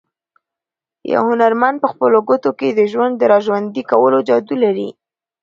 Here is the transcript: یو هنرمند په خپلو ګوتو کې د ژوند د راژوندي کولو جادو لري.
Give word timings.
یو 1.13 1.21
هنرمند 1.31 1.77
په 1.83 1.87
خپلو 1.93 2.17
ګوتو 2.27 2.49
کې 2.59 2.67
د 2.73 2.81
ژوند 2.91 3.13
د 3.17 3.21
راژوندي 3.33 3.83
کولو 3.91 4.19
جادو 4.27 4.55
لري. 4.63 4.89